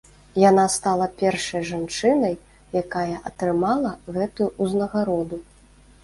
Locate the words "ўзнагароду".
4.69-5.39